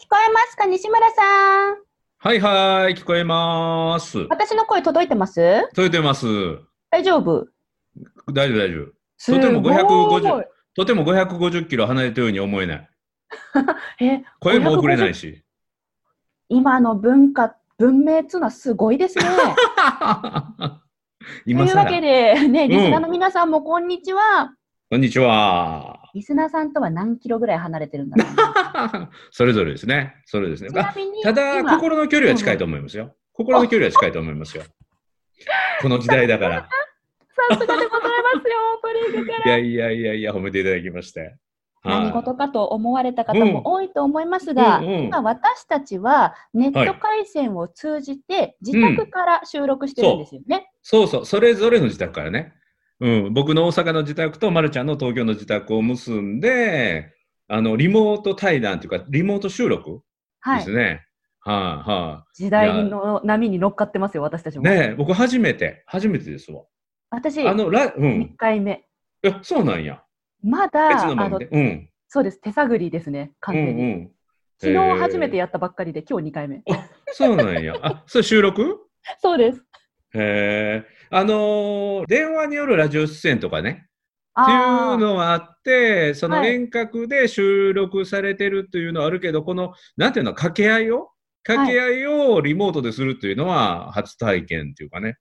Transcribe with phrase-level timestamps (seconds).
[0.00, 0.64] 聞こえますか？
[0.66, 1.76] 西村さん。
[2.18, 4.18] はいはい、聞こえます。
[4.30, 5.62] 私の声届いてます？
[5.70, 6.24] 届いてます。
[6.90, 7.48] 大丈夫？
[8.32, 8.92] 大丈夫、大丈夫。
[9.26, 10.44] とても550、
[10.76, 12.88] とても550キロ離れてるように思えない。
[14.00, 15.42] え、声も遅れないし。
[16.48, 19.24] 今の文化、文明っつうのはすごいですね。
[19.26, 20.80] と
[21.44, 22.00] 今いうわけ更。
[22.00, 24.54] で、ね、んリスナーの皆さんもこんにちは。
[24.90, 26.00] こんにちは。
[26.14, 30.14] リスナーさんとは何キロぐらい離れてるんだろうな それぞれですね。
[30.24, 30.74] それですねち。
[30.74, 33.14] なみに、ただ、今心の距離は近いと思いますよ。
[33.34, 34.62] 心の距離は近いと思いますよ。
[35.82, 36.68] この時代だから。
[37.50, 39.44] さすがでございますよ、オープニングから。
[39.44, 41.36] いやいやいやいや、褒めていただきまして。
[41.84, 50.70] 何事かと思われた方も多いと思いますが、うんうん今私たちはネット回線を通じて自宅から収録してるんですよね。
[50.80, 52.54] そうそう、それぞれの自宅からね。
[53.00, 57.12] うん、僕の大阪の自宅とまるちゃんの東京の自宅を結んで、
[57.46, 60.02] あの、リモート対談というか、リモート収録
[60.40, 60.58] はい。
[60.58, 61.04] ですね。
[61.40, 64.64] はい、は時代の波に乗っかってますよ、私たちい、も。
[64.64, 66.64] ねえ僕初めて、初めてですわ。
[67.10, 68.36] 私、あの、ラ、うん1。
[68.36, 68.84] 回目。
[69.22, 70.02] え、そうなんや。
[70.42, 71.38] まだ、あの。
[71.38, 71.88] うん。
[72.08, 73.82] そうです、手探りですね、完うん全に。
[73.82, 74.10] うん。
[74.60, 76.62] 昨日へー初めてやったばっかりで、今日2回目。
[77.12, 77.76] そうなんや。
[77.80, 78.80] あ、それ収録
[79.20, 79.64] そうです。
[80.14, 80.84] へえ。
[81.10, 83.86] あのー電話によるラジオ出演とかね。
[84.40, 91.10] っていうのはあって、そのはい遠隔で収録されてるというのはあるけど、この、なんていうの、掛け合いを？
[91.42, 95.16] 掛け合いをリモートでするというのは初体験っていうかね。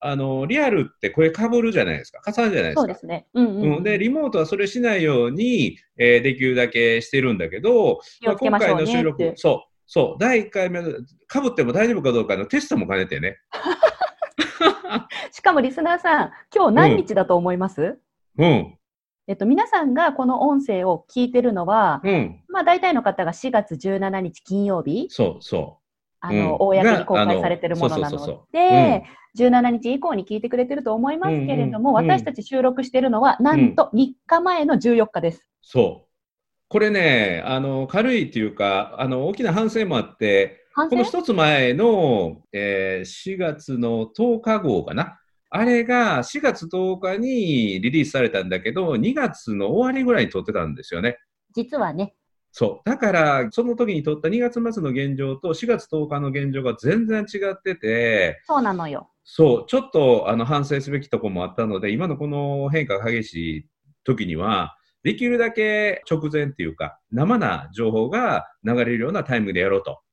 [0.00, 2.20] あの、リアルって声かぶるじゃないですか。
[2.30, 2.80] 重なるじゃないですか。
[2.80, 3.26] そうですね。
[3.32, 10.92] うんうん、うん、で、リモートはそれしないように、えーできるだけしてるんだけど、ましょうね今回の収録そう、そう、第1回目の、
[11.26, 13.38] かぶっても大丈夫かどうかのテストも兼ねてね。
[15.32, 17.98] しかもリスナーさん、今日何日だと思います、
[18.38, 18.78] うん、
[19.26, 25.78] えっと、皆さんがこの音声を聞いてるのは、うん、まあ大体の方が4月17日金曜日、そう、そ
[26.24, 26.78] あの、うん。
[26.78, 29.04] 公に公開されてるものなので、
[29.38, 32.10] 17日以降に聞いてくれてると思いますけれども、うんうんうん。
[32.10, 35.38] 私たち収録してるのは、なんと3日前の14日です。
[35.38, 36.08] う、そう。
[36.68, 45.20] これね、あの、軽いっていうか、あの、大きな反省もあって、この一つ前の、えー4月の10日号かな。
[45.50, 51.18] あれが4月10日にリリースされたんだけど、2月の終わりぐらいに撮ってたんですよね。
[51.54, 52.16] 実はね、
[52.50, 52.88] そう。
[52.88, 59.10] だから、その時に撮った2月末の現状と4月10日の現状が全然違ってて、そうなのよ。
[59.24, 63.66] そう、ちょっとあの反省すべきところもあったので、今のこの変化が激しい
[64.04, 70.03] 時には、できるだけ直前っていうか、生な情報が流れるようなタイミングでやろうと。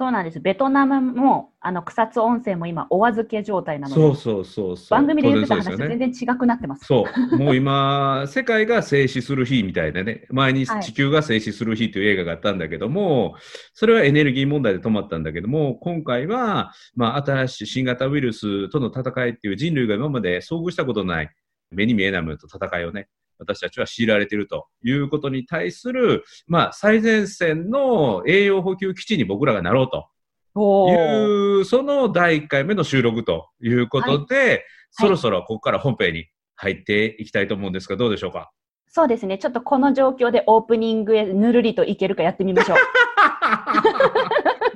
[0.00, 0.40] そうなんです。
[0.40, 4.98] ベトナムも、あの、草津温泉も今、お預け状態なので、そうそうそうそう。
[4.98, 6.86] 番組で言ってた話全然違くなってます。
[6.86, 7.36] そう。
[7.36, 13.34] もう今、世界が静止する日みたいなね、前にはい地球が静止する日という映画があったんだけども、
[13.74, 21.30] それはエネルギー問題で止まったんだけども、今回は、まあ、新しい新型ウイルスとの戦いっていう人類が今まで遭遇したことのない、
[21.72, 23.08] 目に見えないものと戦いをね、
[23.40, 30.06] 私たちは強いられているということに対する、まあ、最前線の栄養補給基地に僕らがなろうと。
[30.52, 38.50] いう、その第1回目の収録ということで、そろそろここから本編に入っていきたいと思うんですが、どうでしょうか？
[38.88, 39.38] そうですね。
[39.38, 42.78] ちょっとこの状況でオープニングへぬるりといけるかやってみましょう。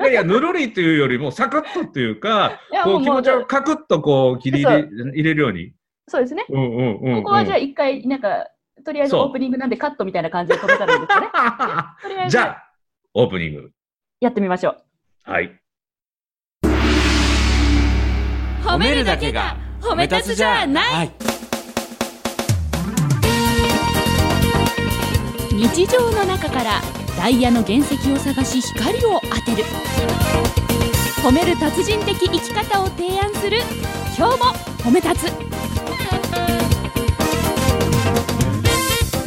[0.02, 5.72] いやいや、ぬるりというよりも、サクッとっていうか、こう気持ちをカクッとこう切り入れ入れるように。
[6.06, 6.46] そうですね。
[6.48, 7.22] うんうんうん、うん。
[7.24, 8.46] ここはじゃあ一回、なんか、
[8.84, 11.28] とりあえずオープニングなんでカットみたいな感じで止めたらいいですかね。
[12.02, 12.64] とりあえずじゃあ、
[13.14, 13.70] オープニング。
[14.20, 14.76] やってみましょ
[15.26, 15.30] う。
[15.30, 15.58] はい。
[18.62, 21.10] 褒めるだけが褒め立つじゃない
[25.52, 26.80] 日常の中から
[27.16, 29.64] ダイヤの原石を探し光を当てる
[31.22, 33.58] 褒める達人的生き方を提案する
[34.16, 34.44] 今日も
[34.82, 35.53] 褒め立つ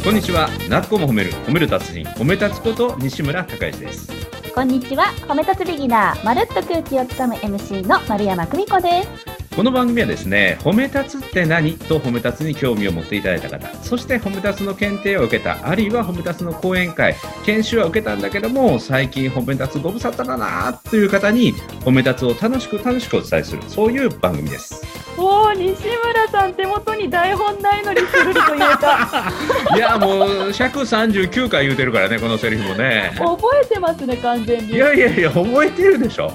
[0.08, 0.48] こんにちは。
[0.70, 4.10] なっこも褒める、褒める達人、褒め立つこと西村孝之です。
[4.54, 5.04] こんにちは。
[5.28, 9.37] 褒め立つビギナー、まるっと空気をつかむ MC の丸山久美子です。
[9.58, 11.76] この番組はですね、褒め立つって何？
[11.76, 24.80] と褒め立つに興味を持っていただいた方、そして褒め立つの検定を受けた、あるいは褒め立つの講演会、研修は受けたんだけども、最近褒め立つご無沙汰だなという方に、褒め立つを楽しく楽しくお伝えする、そういう番組です。
[25.16, 29.32] おお、西村さん手元に台本ないのにするりと言えた。
[29.74, 33.10] いや、もう139回言うてるからね、このセリフもね。
[33.18, 34.74] 覚えてますね、完全に。
[34.74, 36.32] いやいやいや、覚えてるでしょ。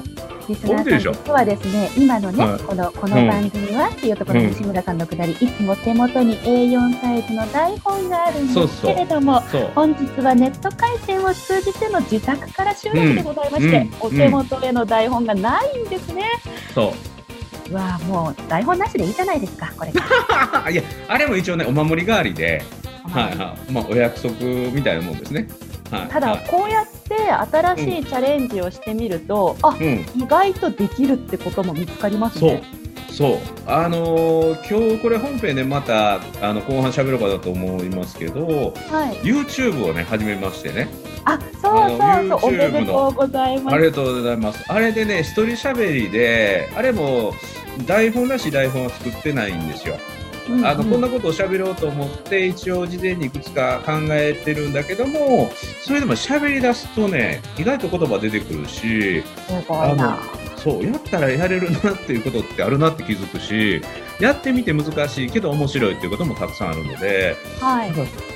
[0.48, 9.72] リスナーさん、実はですね、今のね、はいこの、この番組はっていうところのうん西村さんのくだり、いつも手元に A4 サイズの台本があるんですそうそうけれども、そう。
[9.76, 16.24] 本日はネット回線を通じての自宅から収録でございまして、うんお手元への台本がないんですね。
[16.74, 16.94] そ
[17.70, 17.72] う。
[17.72, 19.92] うわあもう台本なしでいいじゃないですか、これ。
[20.72, 22.62] いや、あれも一応ね、お守り代わりで、
[23.10, 23.72] はいはい。
[23.72, 24.34] まあ、お約束
[24.74, 25.48] みたいなもんですね。
[25.94, 26.08] はい。
[26.08, 30.06] ただはいこうやって新しいチャレンジをしてみると、あうん。
[30.16, 32.64] 意外とできるってことも見つかりますそうね。。
[33.12, 33.38] そう。
[33.68, 39.18] あのー今日これ本編でまた、あの、後半喋ろうかなと思いますけど、はい。
[39.24, 40.90] YouTube をね、始めましてね。
[41.26, 43.76] あ、そうそうそう、おめでとうございます。
[43.76, 44.66] ありがとうございます。
[44.68, 47.34] あれでね、一人喋りで、あれも
[47.86, 49.96] 台本らしい台本は作ってないんですよ。
[50.50, 55.52] うんあの、こんななことを喋ろうと思って、一応事前にいくつか考えてるんだけども、
[55.82, 60.20] それでも喋り出すとね、意外と言葉出てくるし、すごいな。
[60.58, 63.82] そう、やったらやれるなっていうことってあるなって気づくし、
[64.20, 67.92] やってみて難しいけど面白いっていうこともたくさんあるので、はい。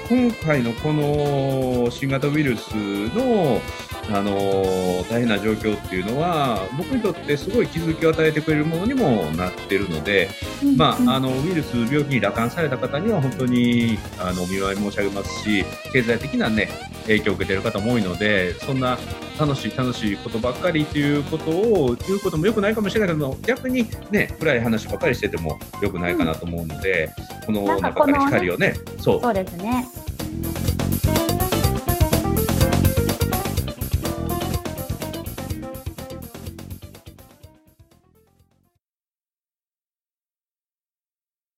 [0.09, 3.61] 今回のこの新型ウイルスの、
[4.09, 10.29] あのー大変な状況っていうのは僕にとってすごい気づきを与えてくれるものにもなってるので、
[10.75, 16.69] まあ、あのウイルス病気に羅漢された方には本当にあのお見舞い申し上げますし経済的な、ね、
[17.03, 18.97] 影響を受けている方も多いのでそんな
[19.39, 27.09] 楽しい楽しいことばっかりということを言うこともよくないかもしれないけど逆に、ね、暗い話ばっかりしててもよくないかなと思うので、
[27.45, 29.21] このなんか中からこのね光をねそう。
[29.21, 29.85] そうですね。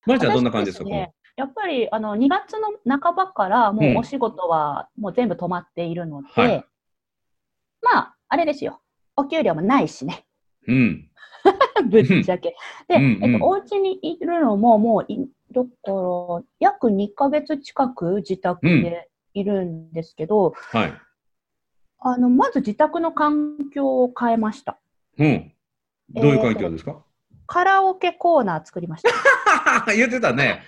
[0.10, 6.66] まりちゃんどんな感じですか私ねやっぱりあの2月の半ばからもうお仕事はもう全部止まっているので、はい
[7.82, 8.82] まあ、あれですよ。
[9.16, 10.26] お給料もないしね。
[10.68, 11.10] うん。
[11.90, 12.56] ぶっちゃけ。
[12.88, 20.94] で、うんうんえっと、お家にいるのももうい、だから、約2ヶ月近く自宅でいるんですけど、はい。
[22.02, 24.78] あの、まず自宅の環境を変えました。
[25.18, 25.52] うん。
[26.10, 27.04] どういう環境ですか、
[27.46, 29.10] カラオケコーナー作りました。
[29.94, 30.64] 言ってたね。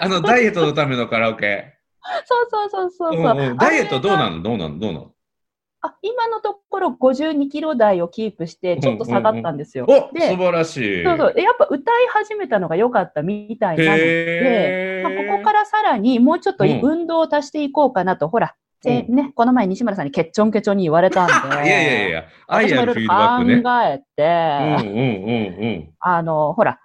[0.00, 1.78] あの、ダイエットのためのカラオケ。
[2.24, 3.32] そうそうそうそうそう。
[3.32, 4.42] うんうんダイエットどうなのの？
[4.42, 4.78] どうなの？
[4.78, 5.14] どうなの？
[5.84, 9.84] あ今のところ52キロ台をキープして、ちょっと下がったんですよ。
[9.88, 11.04] おで素晴らしい。
[11.04, 11.34] そうそう。
[11.34, 23.62] でやっぱ歌い始めたのが良かったみたいなので、へまあ、ここからさらにもうちょっとうん運動を足していこうかなと、ほら、でね、この前西村さんにケッチョンケチョンに言われたんで、いやいやいや、愛私もいろいろ。
[23.62, 25.90] 考えて、うんうんうんうん。
[25.98, 26.78] あの、ほら、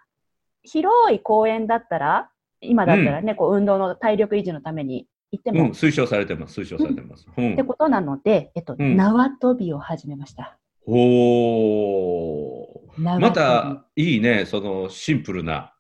[0.63, 2.29] 広い公園だったら、
[2.61, 6.62] 今だったらね、こう運動の体力維持のために行っても、うん、推奨されてます。
[6.62, 7.27] 推奨されてます。
[7.35, 10.57] うんってことなので、えっと、うん縄跳びを始めました。
[10.85, 14.45] おまた、いいね。
[14.45, 15.74] その、シンプルな、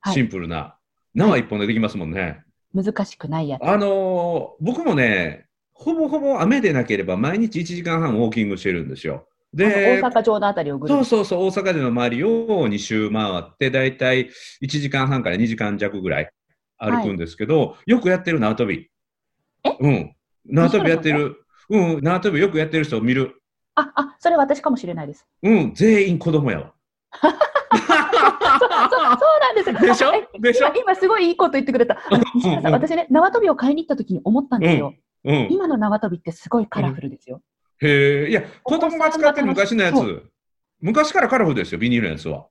[0.00, 0.76] はいシンプルな。
[1.14, 2.44] 縄一本でできますもんね。
[2.72, 3.64] 難しくないやつ。
[3.66, 9.26] あのー僕もね、ほぼほぼ雨でなければ毎日1時間半ウォーキングしてるんですよ。
[9.52, 14.28] で、大阪城のあたりをぐるそうそうそう、大阪での周りを2周回って、だいたい
[14.62, 16.30] 1時間半から2時間弱ぐらい
[16.80, 18.90] 歩くんですけど、よくやってる縄跳び。
[19.64, 19.76] え？
[19.78, 20.16] うん。
[20.46, 21.44] 縄跳びやってる。
[21.68, 23.40] うん、縄跳びよくやってる人を見る。
[23.74, 25.26] あ、あ、それ私かもしれないです。
[25.42, 26.72] うん、全員子供やわ。
[27.22, 27.30] そう
[28.60, 28.70] そう
[29.40, 29.78] なんですよ。
[29.78, 30.12] でしょ？
[30.14, 30.68] えでしょ？
[30.68, 31.98] 今、今すごいいいこと言ってくれた。
[32.10, 32.16] う
[32.48, 34.94] んうん私ね、縄跳びを買いに行った時に思ったんですよ。
[35.24, 35.48] うん。
[35.50, 37.42] 今の縄跳びってすごいカラフルですよ。
[37.82, 40.24] へえ、いや、子供が使ってる昔のやそつ。
[40.80, 42.46] 昔からカラフルですよ、ビニールのやつは。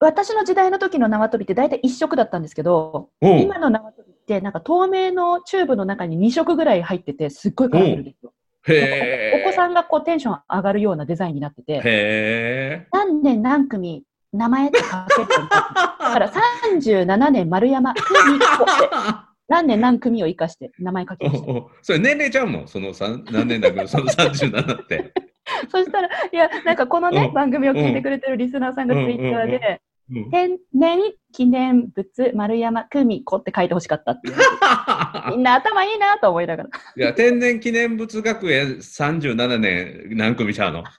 [0.00, 3.40] 私の時代の時の縄跳びって大体一色だったんですけど、うん。
[3.40, 8.32] 今の縄跳びってなんか透明のチューブの中に2色ぐらい入ってて、すっごいカラフルですよ。
[8.66, 12.86] お子さんがこうテンション上がるようなデザインになってて。
[12.92, 15.60] 何年何組、名前って書けるだ
[15.98, 18.90] から37年丸山組子って、
[19.48, 21.52] 何年何組を生かして名前書きました。
[21.52, 25.12] おおそれ年齢ちゃうもん、その三何年だけど、その37って。
[25.70, 31.00] そしたら、いや、なんかこのねう、ん番組を聞いてくれてるリスナーさんがツイッターで、うん天然
[31.32, 34.34] 記念物丸山久美子って書いてほしかったっていう。
[35.32, 36.68] みんな頭いいなと思いながら。
[36.94, 40.84] いや、天然記念物学園37年何組ちゃうの？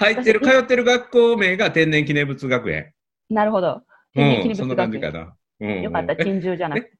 [0.00, 2.92] 入ってる、通ってる学校名が天然記念物学園。
[3.28, 3.82] なるほど。
[4.14, 5.00] 天然記うん、そん念物学園。
[5.02, 5.34] な感じかな。
[5.60, 6.92] うん、よかった、え珍獣じゃなくて。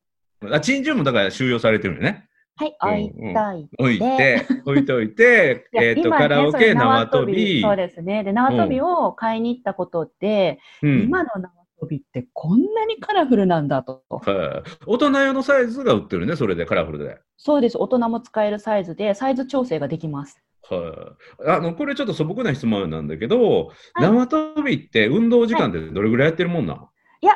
[0.53, 2.28] あ、珍獣もだから収容されてるよね。
[2.59, 3.69] はい、会いたい。
[3.79, 7.63] 置いて、置いておいて、 いやえっ、と、カラオケ、縄跳び。
[7.63, 8.25] そうですね。
[8.25, 14.03] で、縄跳びを買いに行ったことで、うん今の縄跳びってこんなにカラフルなんだと。
[14.11, 17.19] はい大人用のサイズが売ってるね、それでカラフルで。
[17.37, 17.79] そうです。
[17.79, 20.43] 大人も使えるサイズで、サイズ調整ができます。
[20.69, 21.15] は
[21.47, 26.89] い、あのこれちょっと素朴な質問なんだけど、はい縄跳びって運動時間ってどれぐらいやってるもんなん、
[27.21, 27.35] いや、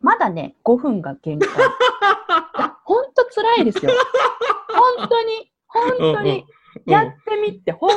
[0.00, 1.48] まだね、5分が限界。
[2.86, 3.90] いや、ほんと辛いですよ。
[4.98, 6.46] 本当に、本当に、
[6.86, 7.90] やってみて、本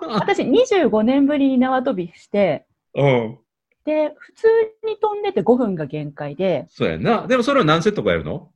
[0.00, 0.14] 当に。
[0.14, 3.38] 私、25年ぶりに縄跳びして、うん、うん、
[3.84, 4.48] で、普通
[4.86, 7.26] に飛んでて5分が限界で、そうやんな。
[7.26, 8.50] でもそれは何セットかやるの？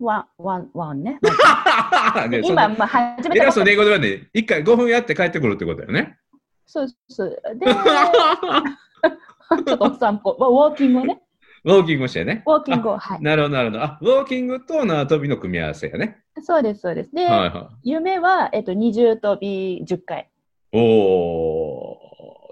[0.00, 1.20] ワン、ワン、ワンね。
[2.28, 6.18] ね今、まあ、始めた偉そう英語ではね、一回5分やって帰ってくるってことだよね。
[6.66, 7.42] そうそう。
[7.54, 11.22] で、 ちょっとお散歩、ウォーキングをね、
[11.64, 12.42] ウォーキングしてね。
[12.46, 13.22] ウォーキングを、はい。
[13.22, 13.82] なるほど、なるほど。
[13.82, 16.18] あ、ウォーキングと縄跳びの組み合わせやね。
[16.42, 17.14] そうです、そうです。
[17.14, 20.28] で、はいは夢は、えっと、二重跳び10回
[20.72, 20.78] い。
[20.78, 21.98] お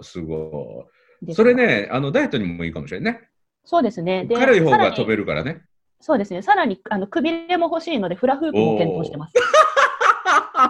[0.01, 0.87] ー、すご
[1.27, 1.35] い。
[1.35, 1.55] それ。
[1.55, 3.21] ね、あの、ダイエットにもいいかもしれないね。
[3.65, 4.25] そうですね。
[4.27, 5.63] で、軽い方が飛べるからね。
[6.01, 6.43] そうですね。
[6.43, 9.35] さらに、あの、くびれも欲しいので、フラフープも検討してます。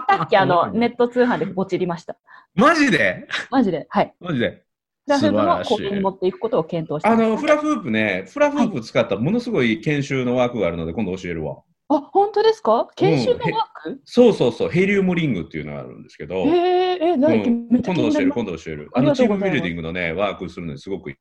[0.08, 2.16] さっき、あの、 ネット通販でぼちりました。
[2.54, 3.28] マジで？
[3.50, 3.86] マジで。
[3.90, 4.14] はい。
[4.18, 4.64] マジで？
[5.06, 5.70] フラフープも素晴らしい。
[5.70, 7.08] 高級に持っていくことを検討して。
[7.08, 11.62] あの、フラフープね、フラフープ使ったものすごい研修のワークがあるので、今度教えるわ。
[11.88, 12.88] あ、本当ですか？
[12.94, 13.44] 研修のワー
[13.82, 17.68] ク、そうそうそう、ヘリウムリングっていうのがあるんですけど、へええ、なうん。
[17.68, 18.90] 今度教える、今度教える。
[18.94, 21.16] ああの、チームビルディングのね、ワークするのにすごくいい。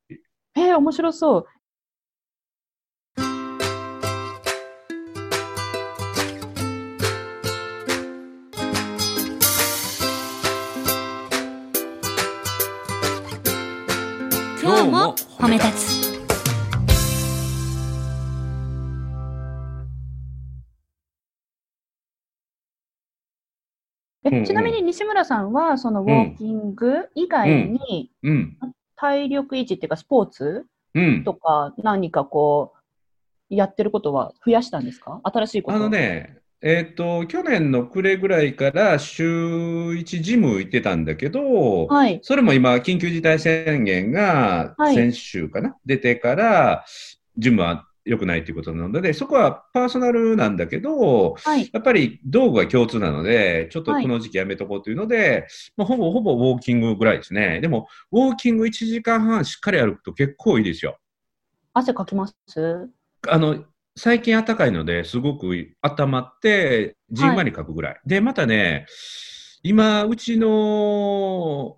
[0.56, 1.46] えー、面白そう。
[14.82, 16.10] 今日も褒め立つ
[24.46, 28.58] ちなみに西村さんは、そのウォーキング以外に、うん。
[28.96, 31.26] 体力維持っていうか、スポーツうん。
[31.26, 32.74] とか、何かこ
[33.52, 35.20] う、やってることは増やしたんですか？
[35.26, 35.78] 新しいこと。
[35.78, 39.24] あのね、えっ、と、去年の暮れぐらいから週
[39.92, 42.20] 1ジム行ってたんだけど、はい。
[42.22, 46.86] それも今、緊急事態宣言がはい先週かな、出てから、
[47.38, 51.70] ジムは良くないということなので、そこはパーソナルなんだけど、はい。
[51.72, 55.48] やっぱり道具が共通なので、ちょっとはいこの時期やめとこうというので、
[55.78, 57.62] まあ、ほぼほぼウォーキングぐらいですね。
[57.62, 60.98] でも、ウォーキング1時間半しっかり歩くと結構いいですよ。
[61.74, 62.89] 汗かきます？
[63.30, 63.63] あの、
[64.00, 68.01] 最近暖かいので、すごく温まって、じんわりかくぐらい。
[68.06, 68.86] で、またね、
[69.62, 71.77] 今、うちの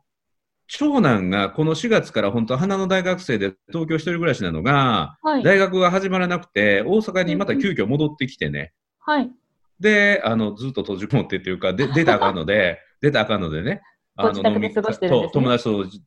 [0.68, 5.44] 長男がこの4月から本当は花の大学生で東京一人暮らしなのが、はい。
[5.44, 8.72] 大学が始まらなくて、大阪にまた急遽戻ってきてね。
[9.00, 9.32] はい。
[9.80, 13.82] で、あの、ずっと閉じこもってっていうか、で 出たらあかんので、出たらあかんのでね。
[14.16, 15.64] あご自宅で過ごしてるんですねそう友達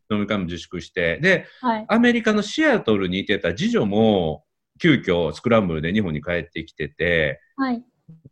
[0.09, 1.19] と飲み会も自粛して。
[1.21, 1.85] で、はい。
[1.89, 4.45] アメリカのシアトルにいてた次女も、
[4.81, 7.83] 急遽スクランブルで日本に帰ってきてて、はい。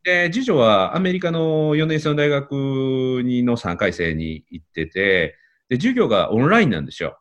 [0.04, 5.36] で、次女はアメリカの4年生の大学にの3回生に行ってて、
[5.68, 7.18] で、授業がオンラインなんですよ。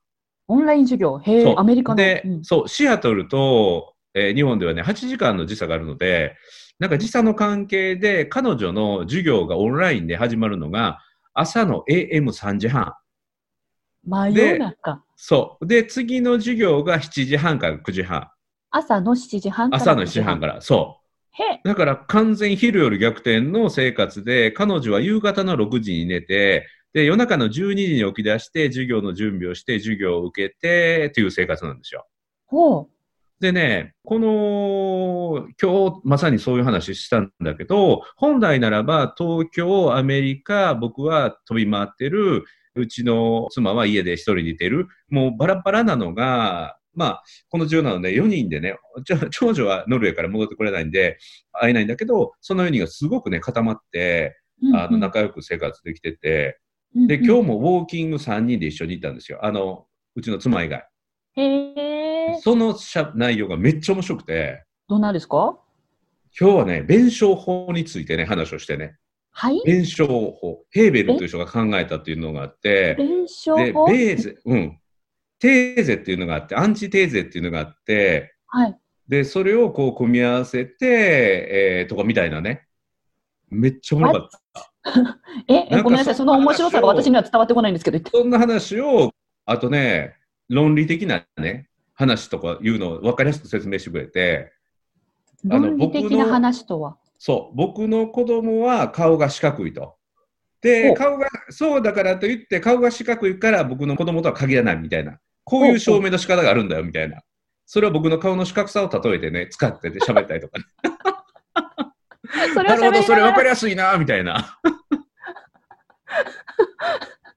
[0.48, 1.20] オンライン授業？
[1.20, 1.96] へえ、アメリカの？
[1.96, 6.36] で、うんそう、シアトルと、えー日本ではね、8時間の時差があるので、
[6.80, 11.00] なんか時差の関係で、彼女の授業がオンラインで始まるのが、
[11.34, 12.94] 朝の AM3 時半。
[14.06, 15.04] 真夜中。
[15.16, 15.68] そう。
[15.68, 18.28] で、次の授業が7時半から9時半。
[18.72, 19.82] 朝の7時半から。
[19.82, 20.62] 朝の7時半から。
[20.62, 21.02] そう。
[21.64, 32.06] だから完全昼夜逆転の生活で、彼女は夕方の6時に寝て、で、夜中の12時に起き出して、授業の準備をして、授業を受けて、っていう生活なんですよ。
[32.48, 32.88] ほう。
[33.40, 42.44] でね、この、今日まさにそういう話したんだけど、本来ならば東京、アメリカ、僕は飛び回ってる、
[42.76, 48.76] うちの妻は家で一人でいてる、もうバラバラなのが、まあ、この10なので4人でね、
[49.32, 51.18] 長女はノルウェーから戻ってこれないんで、
[51.54, 54.38] 会えないんだけど、その4人がすごくね、固まって、
[54.76, 56.60] あの、仲良く生活できてて、
[57.08, 59.40] で、今日もウォーキング3人で一緒に行ったんですよ。
[59.44, 60.86] あの、うちの妻以外。
[61.36, 61.42] 日。
[61.42, 61.74] へ
[62.34, 62.38] え。
[62.42, 65.58] そのしゃ内容がめっちゃ面白くて、どうなんですか？
[66.40, 68.96] 今日はね、弁証法についてね、話をしてね。
[69.32, 69.62] はい。
[69.66, 70.64] 弁証法。
[70.70, 74.78] ヘーベルという人が考えたっていうのがあって、弁証で、法ベーゼ、うん。
[75.42, 78.78] テーゼっていうのがあって、アンチテーゼっていうのがあって、はい。
[79.08, 80.86] で、それをこう組み合わせて、
[81.82, 82.68] えー、とかみたいなね。
[83.50, 84.72] めっちゃおもろかった。
[85.50, 86.16] え、えごめんなさい。
[86.16, 89.12] その面白さが私には伝わってこないんですけど、そんな話を、
[89.46, 90.16] あとね、
[90.48, 94.54] 論理的なね、話とかいうのを分かりやすく説明してくれて、
[95.50, 96.98] あの論理的な話とは？
[97.18, 99.96] そう、僕の子供は顔が四角いと。
[100.62, 105.20] で、顔が、そうだからといって、顔が四角いから僕の子供とは限らないみたいな。
[105.44, 107.22] こういう証明の仕方があるんだよ、みたいな。
[107.66, 110.66] それは僕の顔の四角さを例えてね、使ってて喋ったりとかね。
[112.54, 114.60] それをなるほど、それ分かりややすいな、みたいな。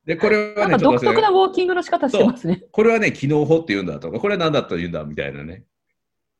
[0.05, 2.65] で、これはね、独特なウォーキングの仕方してますね。
[2.73, 5.65] これはね、機能法って言うんだとか、これは何だと言うんだみたいなね。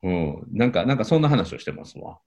[0.03, 0.43] うん。
[0.53, 2.19] なんか、なんかそんな話をしてますわ。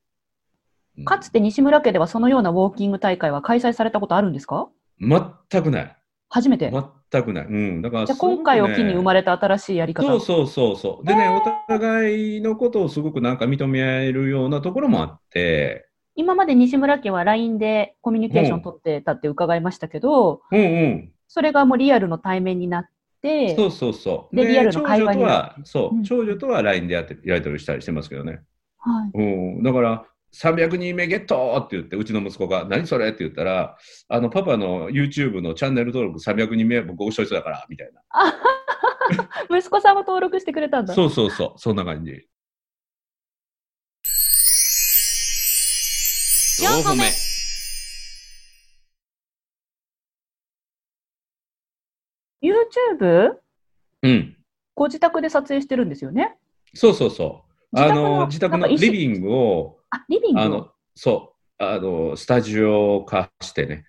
[0.98, 4.68] うんかつて西村家ではそのようなウォーキング大会は開催されたことあるんですか？
[5.00, 5.22] 全
[5.62, 5.96] くない。
[6.30, 6.72] 初めて。
[7.12, 7.46] 全くない。
[7.46, 7.82] うん。
[7.82, 10.08] だから、じゃあ今回を機に生まれれた新しいやり方。
[10.08, 11.06] そうそうそうそう。
[11.06, 21.12] でね、お互いのことをすごくなんか認め合えるようなところもあって、今まで西村家は LINE でコミュニケーション取ってたって伺いましたけど、うんうん。
[21.28, 22.86] それがもうリアルの対面になっ
[23.22, 24.36] て、そうそうそう。
[24.36, 28.42] でリアルの会話に長女とは、そうう、ん長女とは LINE でやって、やり取りしたりしてますけどね。
[28.80, 29.22] はい、う
[29.60, 29.64] ん。
[29.64, 33.78] だから、300人目ゲットって言って、うちの息子が、何それって言ったら、
[34.10, 38.02] あの、パパの YouTube のチャンネル登録300人目僕押しといてたから、みたいな。
[39.58, 40.94] 息子さんも登録してくれたんだ。
[40.94, 42.28] そうそうそう、そんな感じ。
[46.60, 47.04] 4個目
[52.42, 53.36] YouTube?
[54.04, 54.38] うん。
[54.76, 56.36] ご自宅で撮影してるんですよね。
[56.74, 57.80] そうそうそう。
[57.80, 60.40] あの、自自宅宅のリビングを、あ、リビング？
[60.42, 63.86] あの、そう、あの、スタジオ化してね。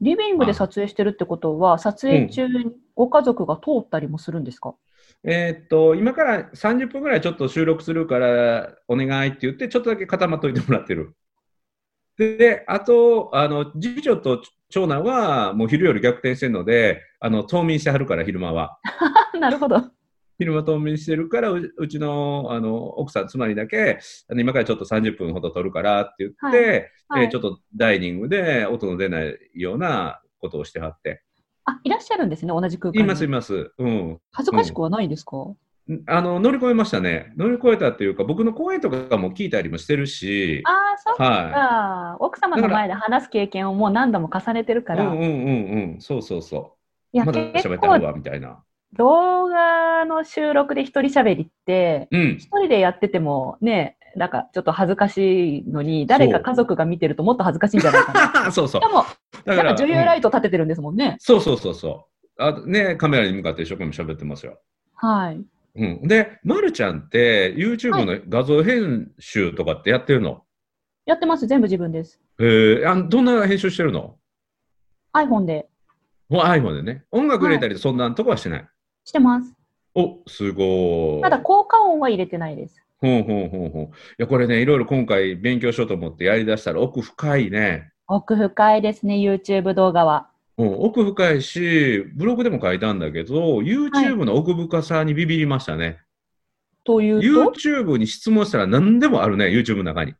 [0.00, 4.74] リビングで撮影してるってことは、撮影中にご家族が通ったりもするんですか、
[5.24, 11.14] えーっと、今から30分ぐらいちょっと収録するからお願いって言って、ちょっとだけ固まっといてもらってる。
[12.16, 18.78] で、であと、あの、次女と長男はもう昼より逆転してるので、あの、冬眠してはるから、昼間は。
[19.38, 19.92] なるほど。
[20.42, 23.98] 昼間冬眠してるから、ううちのあの奥さん、妻にだけ、
[24.36, 31.22] 今からちょっと30分ほど撮るからって言って、はいえーちょっとダイニングで音の出ないようなことをしてはって。
[31.64, 33.04] あ、いらっしゃるんですね、同じ空間に。
[33.04, 33.72] います、います。
[33.78, 34.18] うん。
[34.32, 35.36] 恥ずかしくはないですか、
[36.06, 37.32] あの、乗り越えましたね。
[37.36, 44.96] 乗り越えたっていうか、僕の講演とかも聞いたりもしてるし、ああ、そうか、は奥様の前で話す経験をもう何度も重ねてるかい。
[44.96, 45.04] うら。
[45.06, 46.00] んうんうんうん。
[46.00, 46.76] そうそうそ。
[47.12, 48.62] いうや、まだ喋ったるわ、みたいな。
[48.96, 52.22] 動画の収録で一人喋りって、うん。
[52.38, 58.52] 一人でやっててもね、なんかちょっと恥ずかしいのに、誰か家族が見てるともっと恥ずかしいんじゃないかな。
[58.52, 58.86] そうそうし。
[58.86, 59.04] かも、
[59.44, 61.16] だなんか女優ライイト立ててるんですもんね。
[61.18, 62.06] そうそうそうそ
[62.38, 62.42] う。
[62.42, 64.58] あね、カメラに向かって一生懸命喋ってますよ。
[64.94, 65.40] はい。
[65.74, 66.06] うん。
[66.06, 70.42] で、まるちゃんって、YouTube の画像編集とかってやってるの、
[71.06, 72.20] やってます、全部自分です。
[72.38, 74.16] えー、あどんな編集してるの
[75.14, 75.68] ？iPhone で
[76.28, 77.04] もう iPhone でね。
[77.10, 78.68] 音楽入れたり、そんなとこはしてない。
[79.04, 79.52] してます。
[79.94, 81.22] お、すごい。
[81.22, 82.82] ただ、効果音は入れてないです。
[83.00, 83.84] ほうほうほうほう。
[83.84, 83.88] い
[84.18, 87.90] や、これね、いろいろ今回勉強しようと思ってやりだしたら奥深いね。
[88.06, 90.28] 奥深いですね、YouTube 動画は。
[90.56, 95.98] うん、奥深いし、ブログでも書いたんだけど、YouTube の奥深さにビビりましたね。
[96.84, 100.14] というと、YouTube に質問したら何でもあるね、YouTube の中に。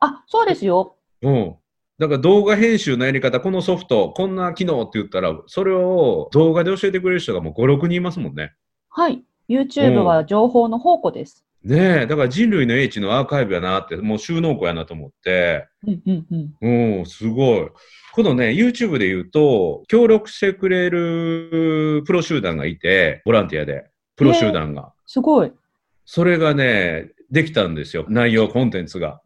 [0.00, 0.96] あ、そうですよ。
[1.22, 1.56] うん。
[1.98, 8.52] だから動画編集のやり方、このソフト、こんな機能って言ったら、それを動画で教えてくれる人がもう5、6人いますもんね。
[8.90, 9.24] はい。
[9.48, 11.46] YouTube は情報の宝庫です。
[11.64, 16.26] ねえ、だから人類の英知のアーカイブやなって、もう収納庫やなと思って、うんうん
[16.60, 16.98] うん。
[16.98, 17.68] うん、すごい。
[18.12, 24.92] このね、YouTube で言うと、協力してくれるプロ集団がいて、ボランティアで、プロ集団が。
[25.06, 25.52] すごい。
[26.04, 28.04] それがね、できたんですよ。
[28.08, 29.20] 内容、コンテンツが。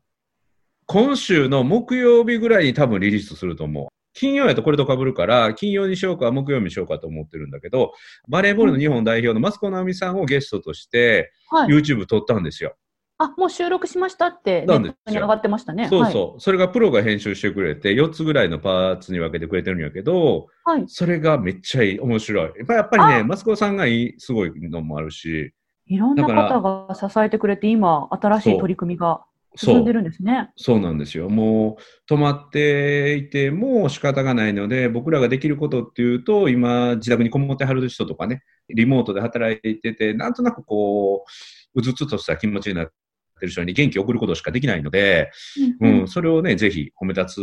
[0.92, 3.86] 今週の木曜日ぐらいに多分リリースすると思う。
[4.12, 7.92] 金曜やとこれと被るから、金曜にしようか、木曜日にしようかと思ってるんだけど、
[8.28, 11.68] バレーボールの日本代表のマスコナオミさんをゲストとして、はい。
[11.68, 12.74] YouTube 撮ったんですよ。
[13.18, 15.86] あ、もう収録しましたって、ネなんですよットに上がってましたね。
[15.88, 16.40] そうそう。
[16.40, 20.78] それがプロが編集してくれて、4つぐらいのパーツに分けてくれてるんやけど、はい。
[20.80, 20.88] はい。
[20.88, 22.44] それがめっちゃいい、面白い。
[22.46, 25.54] やっぱやっぱりね、あマスコさんがいい、すごいのもあるし、
[25.86, 29.24] いろんな方が支えてくれて、今、新しい取り組みが
[29.56, 30.50] 進んで、るんですね。
[30.56, 31.28] そうなんですよ。
[31.28, 41.24] もう、止まっていても仕方がないので、僕らができることっていうと、今、自宅にこもってはる人とかね、リモートで働いてて、なんとなくこ
[41.74, 42.92] う、うつつとした気持ちになって
[43.42, 45.30] る人に元気を送ることしかできないので、
[45.80, 47.40] ううんん、それをね、ぜひ褒め立つ、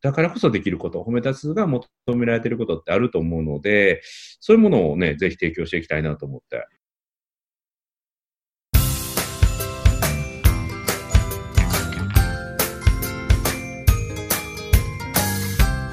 [0.00, 4.00] だからこそできること、褒め立つが求められていることってあると思うので、
[4.40, 6.66] そういうものをね、ぜひ提供していきたいなと思って。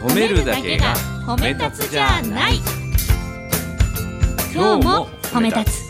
[0.10, 0.96] 褒めるだけが
[1.28, 2.56] 褒め立つじゃない
[4.52, 5.90] 今日も褒め立つ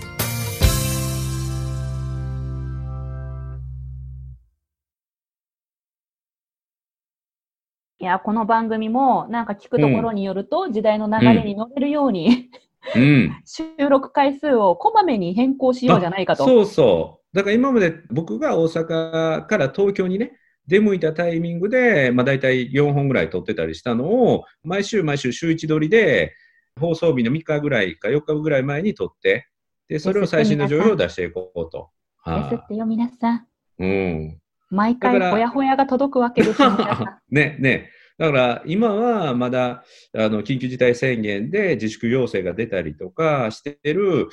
[8.02, 12.50] いや、この番組も、なんか聞くところによると、時代の流れに乗れるように、
[12.96, 13.42] うん。
[13.46, 16.46] 収録回数をこまめに変更しようじゃないかと。
[16.46, 17.36] そうそう。
[17.36, 20.34] だから今まで僕が大阪から東京にね、
[20.70, 26.36] 出向いたタイミングで、まあ、大体4本ぐらい撮ってたりしたのを、毎週毎週週1撮りで、
[26.80, 29.48] 放送日の3日ぐらいか4日ぐらい前に撮って、
[29.88, 31.90] で、それを最新の情報を出していこうと。
[32.24, 33.38] ですっはてよ、皆さん。
[33.80, 33.84] い。
[33.84, 34.40] うん。
[34.70, 36.62] 毎回ほやほやが届くわけです。
[37.32, 37.90] ね、ね。
[38.20, 44.28] だから今はまだあの緊急事態宣言で自粛要請が出たりとかしてる、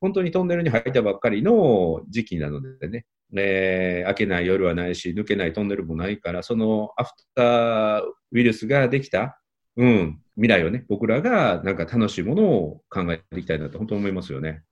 [0.00, 3.04] 本当にトンネルに入ったばっかりの時期なのでね、
[3.36, 9.40] えー開けない夜はないし、抜けないトンネルもないから、そのアフターウイルスができた、
[9.76, 14.62] うん、未来をね、僕らがなんか楽しいものを考えていきたいなと本当思いますよね。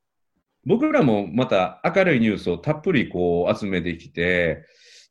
[0.64, 4.64] 僕らもまた明るいニュースをたっぷりこう集めてきて、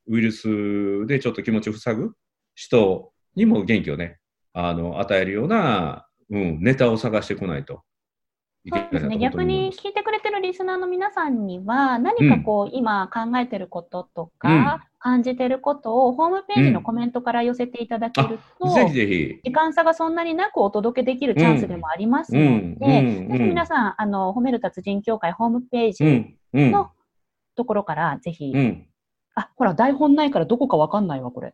[0.07, 2.13] ウイルスでちょっと気持ちを塞ぐ
[2.55, 4.17] 人にも元気をね、
[4.53, 7.81] あの、与えるような、うん、ネタを探してこないと。
[8.67, 19.39] そうですね、逆に聞いてくれてるリスナーの皆さんには、何かこう、今考えてることとか、感じてることをホームページのコメントから寄せていただけると、ぜひぜひ。
[19.45, 23.31] 時間差がそんなになくお届けできるチャンスでもありますので、うんうんうん。
[23.31, 26.91] ぜひ皆さん、あの、褒める達人協会ホームページうん、うん、の
[27.55, 28.85] ところから、ぜひ、うん。
[29.35, 31.53] あ、ほら、台本ないからどこかわかんないわ、これ。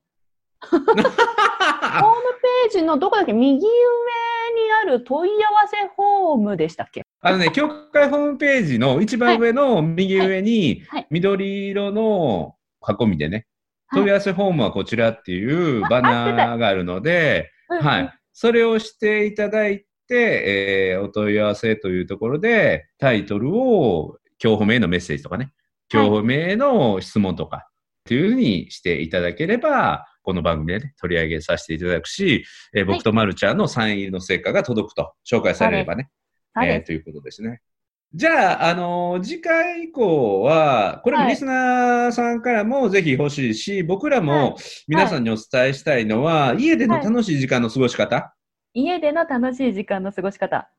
[2.01, 2.15] ホーム
[2.69, 3.33] ページのどこだっけ？
[3.33, 3.67] 右上に
[4.83, 7.03] ある問い合わせフォームでしたっけ？
[7.21, 12.55] あのね、協会ホームページの一番上の右上に緑色の
[12.87, 13.47] 囲みでね、
[13.87, 14.01] はい。
[14.01, 18.13] 問い合わせフォームはこちらっていうバナーがあるので、はい。
[18.33, 25.51] それをしていただいて、えーお問い合わせというところで、タイトルを、今日褒めへのメッセージとかね、
[25.91, 27.67] 今日褒めへの質問とか、
[28.03, 36.09] というふうにしていただければ、この番組で、ね、取り上げさせていただくし、えー僕とまるちゃんのサイン入りの成果が届くと、紹介されればね、
[36.55, 36.75] そうです。
[36.75, 37.61] えーということですね。
[38.13, 41.31] じゃあ、あのー次回以降は、これもはい。
[41.31, 44.57] リスナーさんからもぜひ欲しいし、僕らも
[44.87, 48.33] 皆さんにお伝えしたいのは、家での楽しい時間の過ごし方、
[48.73, 50.69] 家での楽しい時間の過ごし方。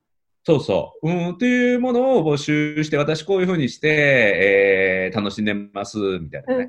[0.47, 1.11] そうそう。
[1.11, 6.69] うん、というものを募集して、私こういうふうにして、えー楽しんでます、みたいなね。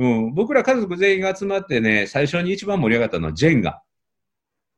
[0.00, 3.80] うん僕ら家族全員が集まってね、最初に一番盛り上がったのはジェンガ。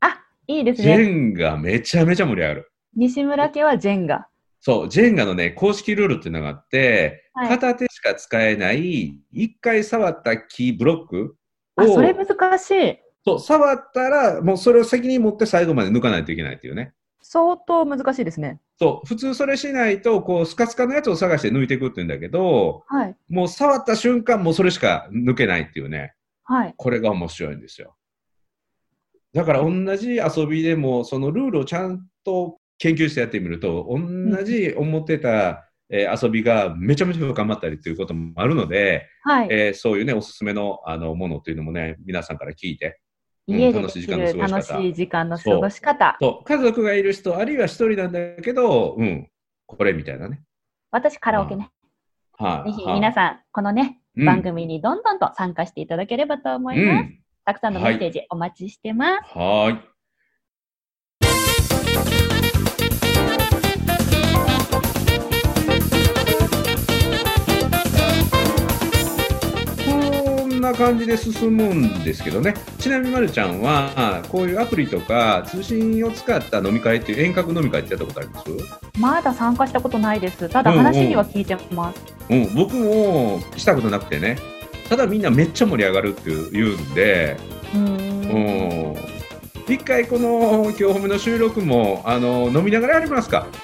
[0.00, 1.06] あ、いいですジェね。
[1.06, 2.70] ンガめちゃめちゃ盛り上がる。
[2.94, 4.26] 西村家はジェンガ。
[4.60, 11.36] そう、ジェンガのね、公式ルールっていうのがあって、はい片手しか使えない、一回触ったキーブロック
[11.78, 12.98] を、あ、それ難しい。
[13.24, 16.92] そう、触ったら、もうそれを責任持って最後まで抜かないといけないっていうね。
[17.22, 18.60] 相当難しいですね。
[18.78, 23.16] そう、普通それしないと、こう、スカスカのやつを探して抜いていくって言うんだけど、はい。
[23.28, 26.14] もう触った瞬間、もうそれしか抜けないっていうね。
[26.44, 26.74] はい。
[26.76, 27.96] これが面白いんですよ。
[29.32, 39.48] だから同じ遊びでも、そのルールをちゃんと研究してやってみると、同じ思ってた、えー遊びがめちゃめちゃ深まったりということもあるので、はい。
[39.50, 42.92] えーそういうね、おすすめのあのものというのもね、皆さんから聞いて、うん
[43.46, 46.16] 家でで楽しい時間のきる過ごし方楽しい時間の過ごし方。
[46.20, 49.28] そう家族がいる人、あるいは一人なんだけど、うん、
[49.66, 50.42] これみたいなね。
[50.90, 51.70] 私、カラオケね。
[52.38, 56.86] はい、ぜひ皆さん、このね、うん番組にどんどんと参加していただければと思います。
[56.86, 59.38] うん、たくさんのメッセージお待ちしてます。
[59.38, 59.95] はーい。
[70.72, 72.54] な感じで進むんですけどね。
[72.78, 78.50] ちなみにまるちゃんは、こういうアプリとか通信を使った飲み会っていう遠隔飲み会ってやったことあります？
[78.98, 80.48] まだ参加したことないです。
[80.48, 82.00] ただうんうん話には聞いてます。
[82.28, 84.36] うん、僕もしたことなくてね。
[84.88, 87.36] ただみんなめっちゃ盛り上がるって言うんで、
[87.74, 87.84] うん
[88.92, 88.96] ん
[89.68, 93.46] 一回この今日の収録もあの飲みながらやりますか。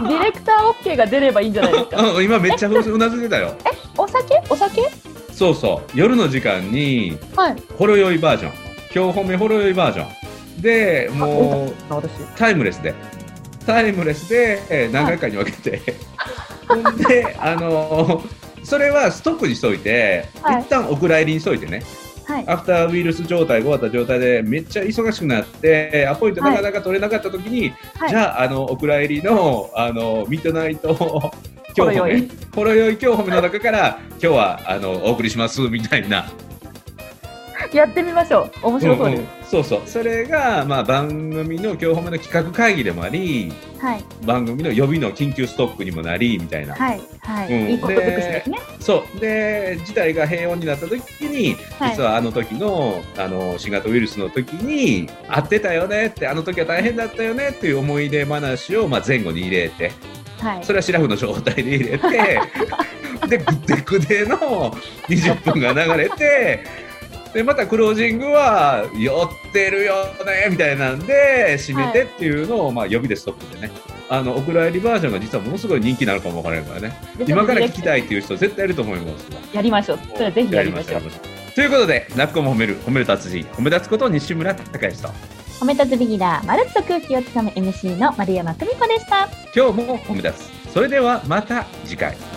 [0.00, 2.00] ディレクター OK が出ればいいんじゃないですか。
[2.12, 3.54] うん今めっちゃうなずいてたよ。
[3.98, 4.40] お酒？
[4.48, 4.82] お酒？
[5.40, 5.90] そうそう。
[5.98, 7.62] 夜の時間にはい。
[7.78, 8.52] ほろ酔いバージョン。
[8.94, 10.60] 今日褒めほろ酔いバージョン。
[10.60, 11.72] でもう。
[12.36, 12.92] タイムレスで。
[13.64, 15.80] タイムレスでえー何回かに分けて、
[16.68, 18.22] ほんであの
[18.62, 20.60] それはストックにしといて、はい。
[20.60, 21.82] 一旦お蔵入りにしといてね。
[22.26, 22.44] はい。
[22.46, 28.10] アフターウイルス状態が終わった状態でめっちゃ忙しくなってアポイントなかなか取れなかった時に、はい。
[28.10, 31.32] じゃああのお蔵入りのあのミッドナイト
[31.76, 36.30] 今日ほろ酔いほろ酔い今日褒めの中から今日はあのお送りしますみたいな
[37.72, 38.66] やってみましょう。
[38.66, 39.20] 面白そうです。
[39.20, 44.04] んんそうそうそれが、まあ、番組の今日褒めの企画会議でもありはい。
[44.24, 47.00] 番組の予備の緊急ストックにもなりみたいな、はい。
[47.20, 47.52] はい。
[47.52, 48.58] うんいいこと尽くしですね。
[48.80, 59.92] そうで事態が平穏になった時に、はい実はあの時のあの新型ウイルスの時に会ってたよねってあの時は大変だったよねっていう思い出話を、まあ、前後に入れて
[60.40, 60.64] はい。
[60.64, 62.40] それはシラフの状態で入れて
[63.28, 64.36] でくってくでの
[65.08, 66.64] 20分が流れて
[67.32, 69.12] でまたクロージングは「酔
[69.48, 73.72] ってるよね」みたいなんで締めてっていうのを、まあ、予備でストップでね。
[74.12, 76.96] あのお蔵入りバージョンが実はものすごい人気なのかもわからないからね。
[77.28, 80.00] 今から聞きたいっていう人絶対いると思いますやりましょう。
[80.14, 80.92] それはぜひやりましょう。
[80.94, 80.98] や。
[80.98, 81.54] りましょう。
[81.54, 85.10] ということで、泣く子も褒める、褒める達人、褒め立つこと西村孝之と、
[85.60, 89.28] 褒め立つビギナー、まるっと空気をつかむ MC の丸山久美子でした。
[89.54, 90.72] 今日も褒め立つ。
[90.72, 92.29] それではまた次回。